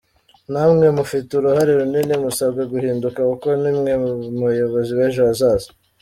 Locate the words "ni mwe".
3.61-3.93